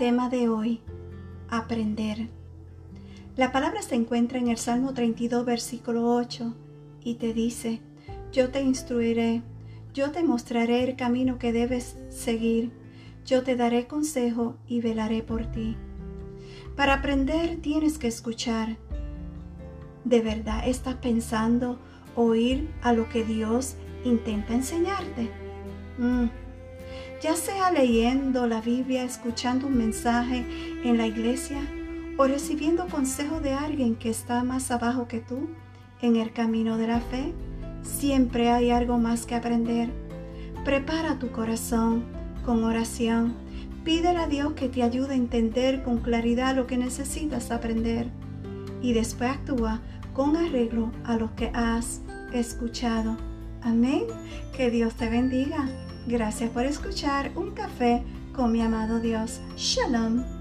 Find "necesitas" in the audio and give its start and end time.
46.78-47.50